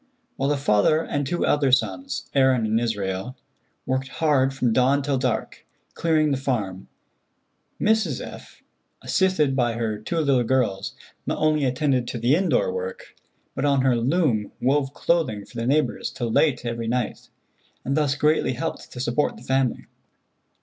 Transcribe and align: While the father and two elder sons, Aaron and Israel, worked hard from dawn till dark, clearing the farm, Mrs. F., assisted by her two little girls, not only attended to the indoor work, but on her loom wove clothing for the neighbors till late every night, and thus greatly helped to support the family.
While 0.35 0.49
the 0.49 0.57
father 0.57 1.03
and 1.03 1.27
two 1.27 1.45
elder 1.45 1.71
sons, 1.71 2.27
Aaron 2.33 2.65
and 2.65 2.79
Israel, 2.81 3.37
worked 3.85 4.07
hard 4.07 4.51
from 4.51 4.73
dawn 4.73 5.03
till 5.03 5.19
dark, 5.19 5.63
clearing 5.93 6.31
the 6.31 6.37
farm, 6.39 6.87
Mrs. 7.79 8.19
F., 8.19 8.63
assisted 9.03 9.55
by 9.55 9.73
her 9.73 9.99
two 9.99 10.17
little 10.17 10.43
girls, 10.43 10.95
not 11.27 11.37
only 11.37 11.65
attended 11.65 12.07
to 12.07 12.17
the 12.17 12.35
indoor 12.35 12.73
work, 12.73 13.15
but 13.53 13.63
on 13.63 13.81
her 13.81 13.95
loom 13.95 14.51
wove 14.59 14.91
clothing 14.95 15.45
for 15.45 15.57
the 15.57 15.67
neighbors 15.67 16.09
till 16.09 16.31
late 16.31 16.65
every 16.65 16.87
night, 16.87 17.29
and 17.85 17.95
thus 17.95 18.15
greatly 18.15 18.53
helped 18.53 18.91
to 18.93 18.99
support 18.99 19.37
the 19.37 19.43
family. 19.43 19.85